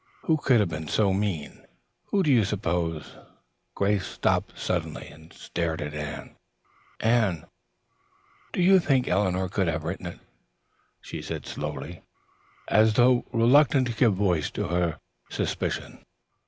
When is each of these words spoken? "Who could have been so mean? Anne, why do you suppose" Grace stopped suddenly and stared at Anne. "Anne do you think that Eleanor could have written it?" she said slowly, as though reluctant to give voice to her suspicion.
"Who 0.23 0.37
could 0.37 0.59
have 0.61 0.69
been 0.69 0.87
so 0.87 1.13
mean? 1.13 1.51
Anne, 1.51 1.65
why 2.09 2.21
do 2.23 2.33
you 2.33 2.43
suppose" 2.43 3.17
Grace 3.75 4.07
stopped 4.07 4.57
suddenly 4.57 5.05
and 5.09 5.31
stared 5.31 5.79
at 5.79 5.93
Anne. 5.93 6.35
"Anne 7.01 7.45
do 8.51 8.63
you 8.63 8.79
think 8.79 9.05
that 9.05 9.11
Eleanor 9.11 9.47
could 9.47 9.67
have 9.67 9.83
written 9.83 10.07
it?" 10.07 10.19
she 11.01 11.21
said 11.21 11.45
slowly, 11.45 12.01
as 12.67 12.95
though 12.95 13.27
reluctant 13.31 13.85
to 13.89 13.93
give 13.93 14.15
voice 14.15 14.49
to 14.49 14.69
her 14.69 14.97
suspicion. 15.29 16.03